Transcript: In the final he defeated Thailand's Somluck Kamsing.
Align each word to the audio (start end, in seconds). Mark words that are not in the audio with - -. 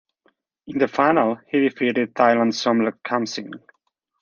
In 0.65 0.79
the 0.79 0.87
final 0.87 1.37
he 1.47 1.59
defeated 1.69 2.15
Thailand's 2.15 2.57
Somluck 2.59 3.03
Kamsing. 3.05 3.51